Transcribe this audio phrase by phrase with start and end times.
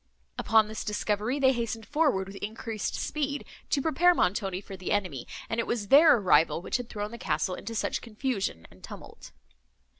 [0.39, 5.27] Upon this discovery, they hastened forward with increased speed, to prepare Montoni for the enemy;
[5.47, 9.31] and it was their arrival, which had thrown the castle into such confusion and tumult.